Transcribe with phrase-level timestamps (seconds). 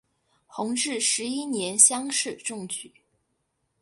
[0.47, 2.91] 弘治十一年乡试中举。